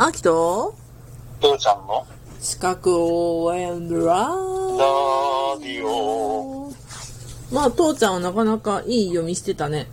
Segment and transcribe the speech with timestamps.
[0.00, 0.76] あきと
[1.40, 2.06] 父ちゃんの？
[2.40, 4.28] 資格応援ララ
[5.58, 6.72] ディオ。
[7.50, 9.88] まあ、父ちゃんはなかなかいい読みしてたね。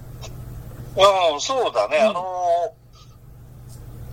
[0.95, 1.97] うん、そうだね。
[2.01, 2.23] あのー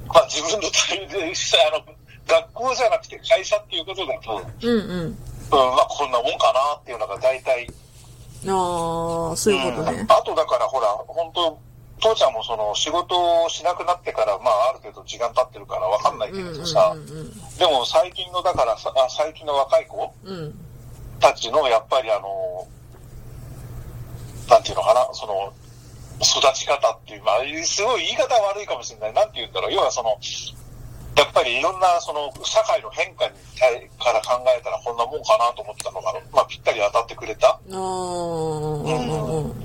[0.09, 1.85] まあ自分の体でした、あの、
[2.27, 5.19] 学校じゃなくて会社っていうことだと、うん、うんうん。
[5.51, 7.67] まあこんなもんかなっていうのが大体。
[8.49, 10.11] ああ、そういうことねん。
[10.11, 11.59] あとだからほら、本当
[12.03, 16.97] 父ちゃんもその仕事をしなくなってから、まあある程度時間経ってるからわかんないけれどさ、
[17.59, 20.13] でも最近のだからさ、あ最近の若い子。
[21.23, 22.67] たちのやっぱりあの、
[24.51, 25.55] なんていうのかな、その、
[26.21, 29.13] 育ち方っていう、まあ、すごい言い方は悪いかもしれない。
[29.15, 29.73] なんて言うんだろう。
[29.73, 30.19] 要はその、
[31.17, 37.61] やっぱりいろんなその社会の変化に対から考えたらこんなもんかなと思ったのが、まあぴったり当たってくれた。
[37.69, 37.73] うん。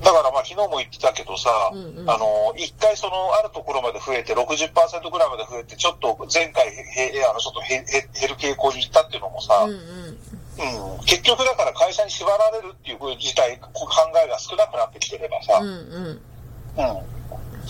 [0.02, 10.97] だからまあ昨日も言ってたけどさ、うんうんあの、一回そのあるところまで増えて60%ぐらいまで増えて、ちょっと前回へ、へあの、ちょっと減る傾向に行ったっていうのもさ、うんうん。
[10.97, 13.88] うん、結局だから会社に縛られるっていう自体、こ考
[14.25, 16.22] えが少なくなってきてればさ、うんうん。
[16.77, 17.17] うん、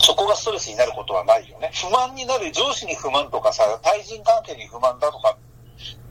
[0.08, 1.70] そこがストレスになることはないよね。
[1.74, 5.36] 不満になる、上司に不満とかさ、対人関係に不満だとか、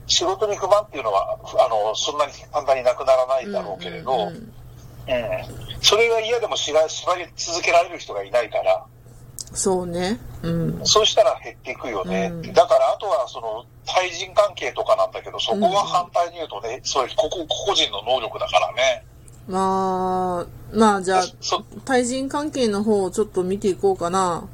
[0.06, 8.86] 仕事に不満っていうのは、あの、そんなに簡単になくならないだろうけれど、うんんううんそれが嫌でも縛縛り続けられる人がいないから、
[9.52, 10.20] そうね。
[10.42, 10.80] うん。
[10.84, 12.30] そうしたら減っていくよね。
[12.32, 19.04] うんだから、あとは、その、対人関係とかなんだけど、そこは反対に言うとね、そういう、ここ、個々人の能力だからね。
[19.48, 24.46] まあ、まあじゃあ、そ、対人関係の方をちょっと見ていこうかな。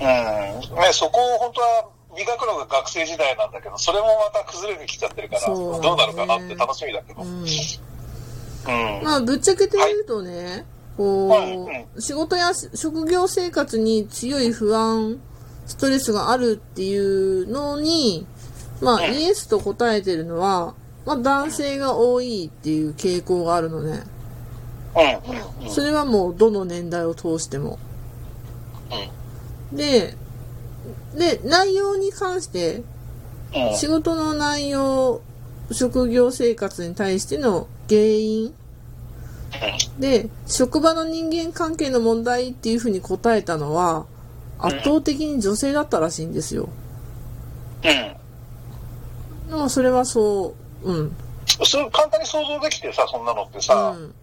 [0.00, 0.04] うん。
[0.04, 0.60] ね、
[0.92, 7.22] そこを本当は磨くのが学生時代なんだけど、それもまた崩れてきちゃってるから、そうだねどうなるかなって楽しみだけど。
[7.22, 7.44] ううん。
[7.44, 9.04] ん。
[9.04, 10.66] まあ、ぶっちゃけて言うとね、
[10.96, 11.56] こはい
[11.96, 15.20] う、仕事や職業生活に強い不安、
[15.66, 18.26] ストレスがあるっていうのに、
[18.80, 20.74] まあ、うんイエスと答えてるのは、
[21.06, 24.02] まあ、男性が多いっていう傾向があるのね。
[24.96, 25.64] うん。
[25.64, 25.70] うん。
[25.70, 27.78] それはもうどの年代を通しても。
[29.72, 30.16] で、
[31.16, 32.82] で、内容に関して、
[33.54, 33.76] うん。
[33.76, 35.20] 仕事の内容、
[35.72, 38.54] 職業生活に対しての原因
[39.98, 44.06] で、職場の人間関係の問題っていうふうに答えたのは、
[44.58, 46.68] 圧倒的に女性だったらしいんですよ。
[49.50, 49.58] うん。
[49.58, 51.16] まあ、それはそう、うん。
[51.64, 54.14] それ簡単に想像できてさ、そんなのってさ、うん。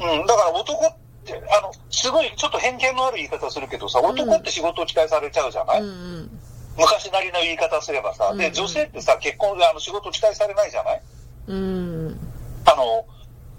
[0.00, 6.30] うん、だから男って、あの、すごいちょっと偏見のある言い方するけどさ、男って仕事を期待されちゃうじゃない、うんうん。
[6.78, 11.02] 昔なりの言い方すればさ、で、うんうん女性ってさ、結婚であの仕事を期待されないじゃない？
[11.48, 12.18] うん。
[12.64, 13.04] あの、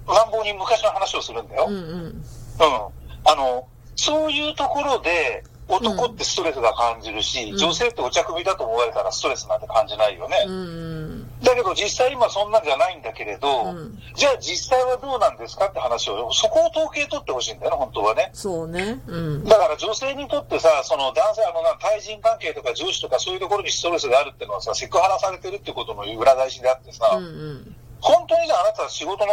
[0.08, 1.68] 乱暴に昔の話をするんだよ。
[1.70, 1.82] うんうん。
[1.84, 2.24] うん。
[2.60, 10.44] あの、そういうところで、男ってストレスが感じるし、うん女性ってお茶組だと思われたらストレスなんて感じないよね。
[10.46, 11.03] うん。
[11.44, 18.30] だけど実際今そんなんじゃないんだけれど、うんじゃあ実際はどうなんですかって話を、そこを統計取ってほしいんだよね、本当はね。
[18.34, 19.02] そうね。
[19.08, 19.44] うん。
[19.44, 27.76] だから女性にとってさ、その男性、あのな、対人関係とか上司とかそういうところにストレスがあるっていうのはさ、セクハラされてるってことの裏返しであってさ、うんうん。
[28.02, 29.32] 本当にじゃああなたは仕事の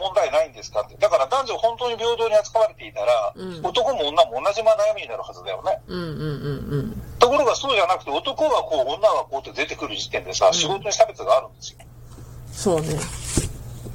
[0.00, 0.96] 問題ないんですかって。
[0.96, 5.80] だから男女本当に平等に扱われていたら、うん男も女も同じ悩みになるはずだよね。
[5.86, 7.02] うんうんうんうん。
[7.28, 11.78] ところがそうじゃなくて、男はこう、女はこうって出てくる時点でさ、仕事に差別があるんですよ。
[12.50, 12.88] そうね。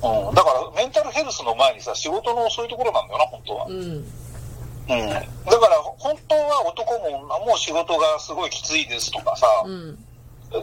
[0.03, 0.35] うん。
[0.35, 3.65] だから、メンタルヘルスの前にさ、仕事のそういうところなんだよな、本当は。
[3.65, 3.73] うん。
[3.73, 4.05] うん。
[4.85, 9.97] だから、本当は男も女も仕事がすごいきついですとかさ、うん。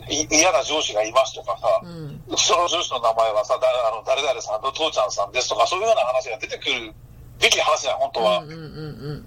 [0.09, 2.22] い嫌な上司がいますとかさ、うん。
[2.36, 6.94] その上司の名前はさ、だあの誰々さんと父ちゃんさんですとか、そういうような話が出てくる
[7.41, 8.38] べき話だよ、本当は。
[8.38, 8.66] うんうんうん
[9.10, 9.26] うん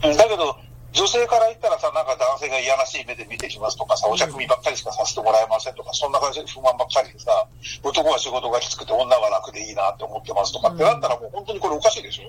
[0.00, 0.56] だけど、
[0.92, 7.46] 女性から言ったらさ、なんか男性が嫌らしい目で見てきますとかさ、お茶組ばっかりしかさせてもらえませんとか、そんな感じで不満ばっかりでさ、
[7.82, 12.22] 男は仕事がきつくて女は楽でいいなって思ってますとかってなったらもう本当にこれおかしいでしょ。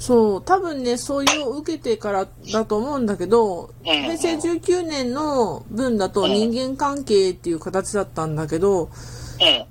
[0.00, 8.88] そう、多分ね、そういうを受けてからだと思うんだけど、平成19年の分だと人間関係っていう形だったんだけど、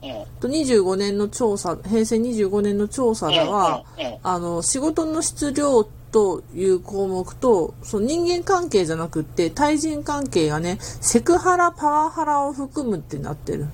[0.03, 0.25] うん、うん。
[0.39, 13.61] と25年の調査、平成25年の調査ではうんうんうん、あの、仕事の質量という項目と、その人間関係じゃなくって、対人関係がね、セクハラ、パワハラを含むってなってる。
[13.61, 13.69] うん。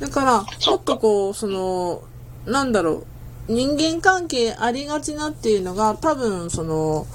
[0.00, 2.02] だから、ちょっとこう、その、
[2.46, 3.04] なんだろ
[3.48, 7.06] う、人間関係ありがちなっていうのが、多分、その、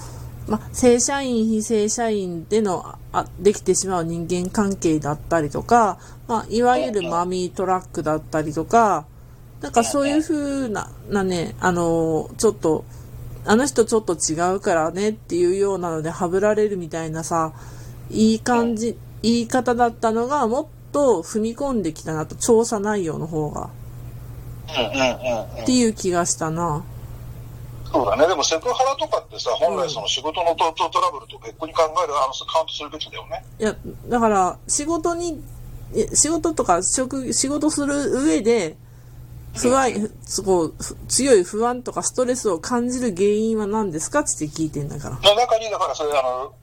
[0.48, 5.98] ま、正社員、非正社員での、あ、できてしまう人間関係だったりとか、
[6.28, 9.06] まあ、いわゆるマミートラックだったりとか、
[9.62, 12.86] なんかそういう風な、なね、あの、ちょっと、
[13.46, 17.54] あの人ちょっと違うからねっていうようなので、はぶられるみたいなさ、
[18.10, 23.70] いい感じ、言い方だったのが、もっと踏み込んできたなと、調査内容の方が。
[24.68, 26.84] うんうんうんうんっていう気がしたな。
[27.92, 28.28] そうだね。
[28.28, 33.46] でもセクハラとかってさ、本来その仕事のトトトラブルと別個に考える、あの、カウントするべきだよね。
[33.60, 33.76] いや、
[34.10, 35.42] だから、仕事に、
[35.96, 38.76] え仕事とか職、仕事する上で、
[39.56, 45.16] 不安、すごい、ふ強い不安とかストレスを感じる原因は何ですかって聞いてんだから。
[45.16, 46.54] の中に、だからそれ、あの、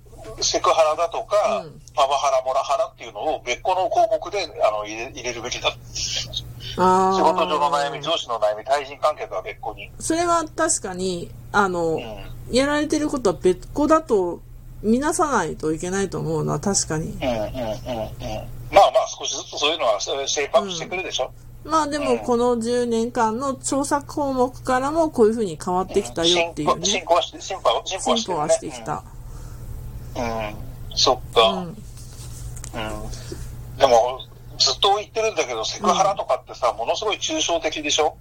[0.40, 5.70] セクハラだとか、うんパワハラ、モラハラっていうのを別個の項目であの入れ入れるべきだ。
[5.92, 6.42] 仕
[6.78, 8.02] あ事上の悩み、あ。
[8.02, 9.90] 上司の悩み、対人関係とは別個に。
[9.98, 12.32] それは確かに、あの、うん。
[12.50, 14.40] やられてることは別個だと
[14.82, 17.10] 見なさないといけないと思うのは確かに。
[17.10, 17.48] うんうんうんうん。
[18.72, 21.30] まあまあ、少しずつそういうのはシェイプアップしてくるでしょ。
[21.64, 26.84] まあでもこの10年間の調査項目からもこういうふうに変わってきたよっていうね。
[26.84, 28.40] 進歩はして、進歩は進歩はし進歩。
[28.40, 29.04] はしてきた。
[30.16, 30.24] うん。
[30.24, 30.54] うん。
[30.94, 31.52] そっうか。
[31.60, 31.66] ん。
[31.66, 31.76] うん。
[33.78, 34.18] でも、
[34.58, 38.16] ずっと言ってるんだけど、セクハラとかってさ、ものすごい抽象的でしょ？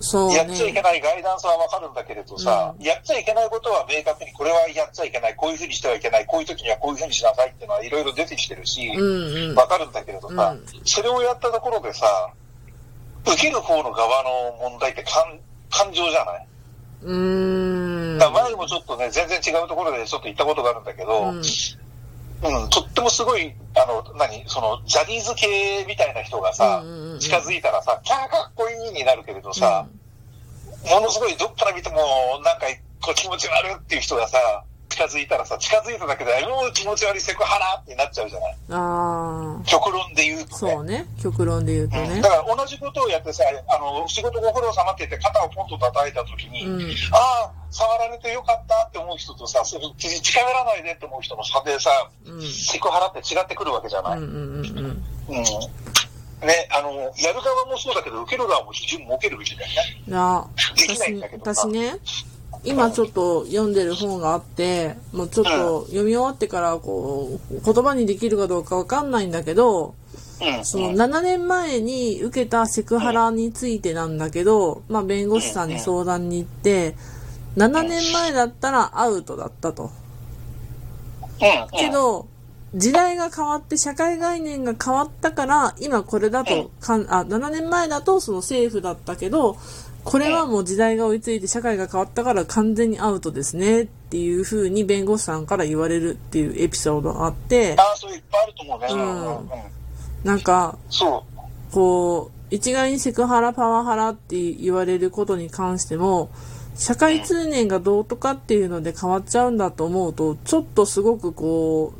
[0.00, 0.82] そうやっちゃいけね。
[0.82, 9.56] ないガイダンスはわかるんだけれどさ、うんやっちゃいけないことは明確にこれはやっちゃいけない、こういうふうにしてはいけない、こういう時にはこういうふうにしなさいっていうのはいろいろ出てきてるし、うんうん。
[9.56, 12.30] わかるんだけれどさ、うんそれをやったところでさ、
[13.26, 15.38] 受ける方の側の問題って感
[15.70, 16.46] 感情じゃない、
[17.02, 18.18] うーん。
[18.18, 21.42] だ前にもちょっとね、全然違うところでちょっと言ったことがあるんだけど、うん。
[22.40, 29.88] うん、とってもすごい、あの、何、その、ジャニーズ系みたいな人がさ、うんうんうん近づいたらさ、キャーかっこいいになるけれどさ、
[30.88, 31.96] ものすごいどっから見ても、
[32.44, 32.66] なんか、
[33.02, 34.38] こう気持ち悪いっていう人がさ、
[34.98, 38.56] 近づいたらさ、近づいただけで、もう気持ち悪いセクハラってなっちゃうじゃない？
[38.70, 40.72] あ極論で言うあ、とね。
[40.74, 41.06] そうね。
[41.22, 42.28] 極論で言うとねうんだ。
[42.28, 46.90] から同じことをやってさ、あの、仕事ご苦労様って言って肩をポンと叩いたときに、うん。
[47.12, 47.16] あ
[47.46, 51.90] あ、触られてよかったって思う人とさ、それ近寄らないでって思う人の差でさ、
[52.26, 52.42] うん。
[52.42, 54.18] セクハラって違ってくるわけじゃない？
[54.18, 54.86] うんうんうんうん。
[55.28, 55.44] うん。
[56.44, 56.90] ね、あの、
[57.22, 60.02] やる側もそうだけど、受ける側も基準設けるべきだよね。
[60.08, 61.98] なできないん私だけどさ私ね
[62.64, 69.94] 今ちょっと読んでる本があってもうちょっと読み終わってからこう言葉にできるかどうかわかんないんだけど
[70.40, 70.64] うん。
[70.64, 76.94] そのうん7年前に受けたセクハラについてなんだけど、まあ、弁護士さんに相談に行って
[77.56, 79.90] 7年前だったらアウトだったと。
[81.40, 81.78] うん。
[81.78, 82.26] けど
[82.74, 89.56] 時代が変わって社会概念が変わったから今これだとかんあ7年前だとその政府だったけど
[90.10, 98.86] これはもう時代が追いついて社会が変わったから完全にアウトですねっていうふうに弁護士さんから言われるっていうエピソードがあってああ、そういっぱいあると思うね。
[98.90, 99.36] うんうん。
[99.36, 99.48] うん。
[100.24, 101.72] なんかそう。
[101.72, 106.30] こう一概にセクハラパワハラって言われることに関しても
[106.74, 111.92] 社会通念がどうとかっていうので変わっちゃうんだと思うとちょっとすごくこ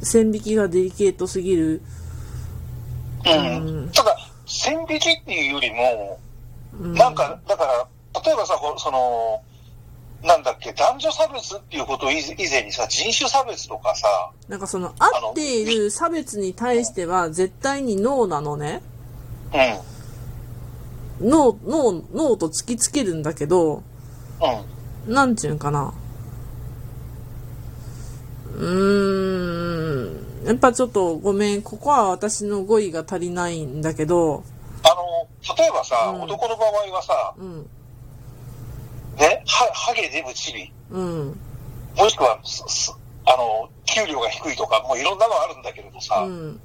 [0.00, 1.82] う線引きがデリケートすぎる
[3.24, 3.90] うん。
[3.92, 4.16] ただ、
[4.46, 6.18] 線引きっていうよりも、
[6.80, 6.94] うん。
[6.94, 7.88] なんか、だから、
[8.24, 9.42] 例えばさ、ほその、
[10.22, 18.82] なんだっけ、男女差別っていうことを以以前にさ、人種差別とかさ、なんかその合っている差別に対しては絶対にノーなのね。
[21.20, 23.82] うん、ノーノーノーと突きつけるんだけど
[25.06, 25.92] うん、なんちゅうんかな。
[28.56, 30.46] うーん。
[30.46, 31.62] やっぱちょっとごめん。
[31.62, 34.44] ここは私の語彙が足りないんだけど
[35.58, 36.22] 例えばさ、うん。
[36.22, 37.62] 男の場合はさ、うん。
[39.18, 41.40] ね、は、ハゲデブチビ、うん。
[41.96, 46.60] もしくは、すすあの、給料が低いとか、もういろんなのあるんだけれどさ、ううん、ん。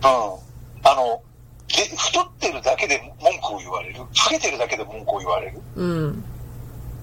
[0.00, 1.22] あの、
[1.68, 4.00] で、太ってるだけで文句を言われる。
[4.14, 5.60] ハゲてるだけで文句を言われる。
[5.74, 6.24] うん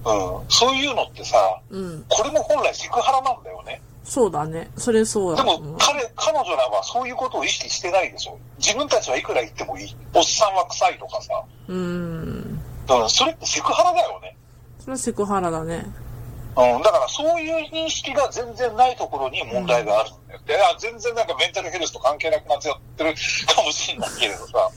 [0.06, 3.80] うん、そういうのってさ、うんこれも本来セクハラなんだよね。
[4.04, 8.38] そうだねそれそうでだも彼、彼女らはそういうことを意識してないでしょ。
[8.58, 9.96] 自分たちはいくら言ってもいい。
[10.12, 11.42] おっさんは臭いとかさ。
[11.68, 14.36] うんうん、それってセクハラだよね。
[14.78, 15.86] それはセクハラだね
[16.56, 20.40] うん、だからそういう認識が全然ないところに問題があるんだよ。
[20.46, 23.14] であ全然なんかメンタルヘルスと関係なくなっちゃってる
[23.46, 24.70] かもしれないけれどさ。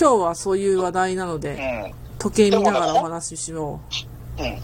[0.00, 1.40] 今日はそういう話題なのうん。
[1.40, 3.80] でうん、時計見ながらお話ししよ
[4.42, 4.60] はいはい。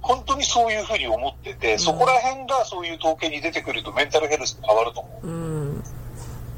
[0.00, 5.26] 本当にそういうふうに思ってて、そこら辺がそういう統計に出てくるとメンタルヘルスって変わると思う。
[5.26, 5.32] うう
[5.72, 5.84] ん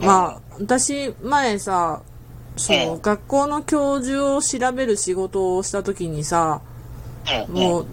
[0.01, 2.03] まあ私前さ
[2.57, 6.61] そのうん学校の教授を調べる仕事をした時にさ
[7.49, 7.55] うん。
[7.55, 7.87] もう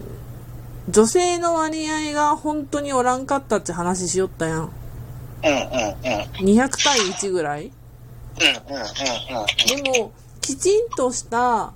[0.90, 5.56] 女性の割合が本当におらんかったって話しよったやんうんうんうん。
[5.60, 8.82] うん200対1ぐらいうんうん
[9.82, 9.84] うん。
[9.84, 10.12] でも
[10.42, 11.74] きちんとした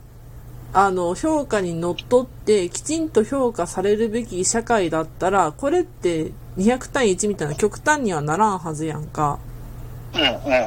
[0.72, 9.40] あの評価にのっとってきちんと評価されるべき社会だったらこれって200対1みたいな極端にはならんはずやんか。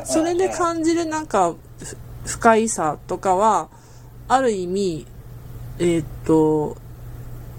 [0.05, 3.69] それで感じるなんか、ふ不快さとかは、
[4.29, 5.07] ある意味、
[5.79, 6.77] えーっと、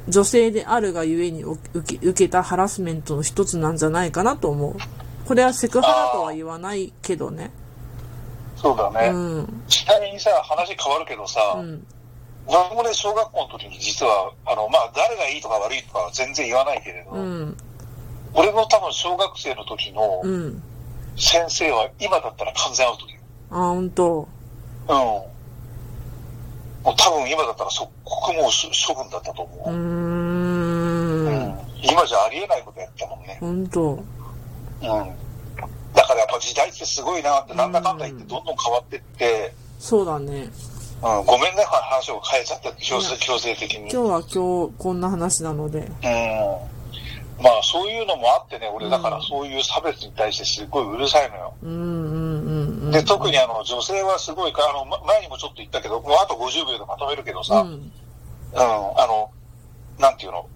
[0.08, 4.76] 女性であるがゆえにお受け受けたハラスメントの一つなんじゃないかなと思う。
[5.28, 7.52] これはセクハラとは言わないけどね。
[8.56, 9.10] そうだね。
[9.10, 9.64] うん。
[9.68, 11.86] ちなみにさ、話変わるけどさ、うん。
[12.46, 17.58] 僕もね、小学校の時に実は、あの、まあ、誰がいいとか悪いとかは全然言わないけれど、うん。
[18.34, 20.64] 俺の多分小学生の時のうん。
[21.16, 23.20] 先生は今だったら完全アウトだよ。
[23.52, 24.28] あ、ほんと。
[24.88, 24.96] うん。
[24.96, 25.32] も
[26.88, 29.44] う多分今だったら即刻もうし処分だったと。
[29.44, 29.72] 思う。
[29.72, 31.60] うんん。
[31.84, 33.38] 今じゃありえないことやったもんね。
[33.40, 33.94] ほんと。
[33.94, 34.04] うん。
[34.82, 40.50] だからやっぱ時代ってすごいなって、なんだかんだ言ってどんどん変わってって、そうだね。
[41.04, 43.80] うん、ごめんね、話を変えちゃった、強制強制的に。
[43.82, 45.80] 今日は今日こんな話なので。
[45.80, 46.74] うん。
[47.44, 51.54] まあそういうのもあってね、俺だからそういう差別に対してすごいうるさいのよ。
[51.62, 52.92] うんうんうんうん。
[52.92, 57.92] で、特にあの女性はすごいか、あの、ま前にもちょっと言ったけど、もうあと50秒でまとめるけどさ、ううん、ん。
[58.56, 58.64] あ
[59.06, 59.30] の、
[60.00, 60.48] なんていうの、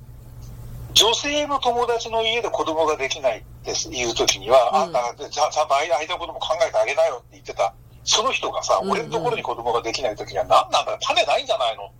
[0.93, 7.73] 女性の友達の家で子供ができないっていう時には、うんあんたちゃんちゃんと相手のことも考えてあげなよって言ってた、
[8.09, 11.91] その人がさ、俺のところに子供ができない時には何なんだよ、種ないんじゃないの？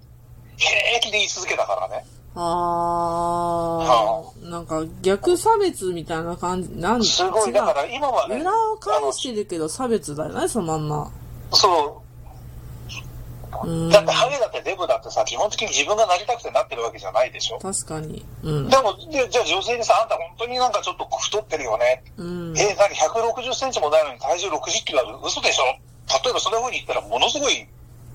[0.58, 2.06] 平気で言い続けたからね。
[2.36, 11.12] あー、なんか逆差別みたいな感じ、なんすごい、だから今はね、裏を返してるけど差別だよね、そのまんま。
[11.52, 12.02] そ
[13.64, 13.90] うう、ん。
[13.90, 17.58] だってハゲだってデブだってさ、基本的に自分がなりたくてなってるわけじゃないでしょ。
[17.60, 18.24] 確かに。
[18.44, 18.78] うんで。
[18.78, 22.04] も、でじゃあ女性にさ、あんた本当になんかちょっと太ってるよね。
[22.18, 22.58] うん。
[22.58, 25.64] え、何160センチもないのに体重60キロある嘘でしょ？
[26.24, 27.68] 例えばそんな風に言ったらものすごい、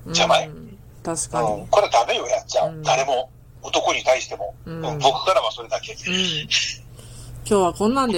[0.07, 1.63] じゃないうん確うかに。
[1.63, 2.69] ん、これダメよ、やっちゃう。
[2.69, 3.29] うん誰も。
[3.61, 4.53] 男に対しても。
[4.65, 5.93] 僕からはそれだけ。
[5.93, 5.99] うん。
[6.05, 6.47] 今
[7.45, 8.11] 日はこんなんで